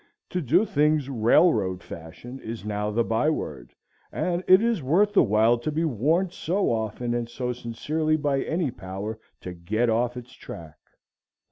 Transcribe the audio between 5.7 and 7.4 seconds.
be warned so often and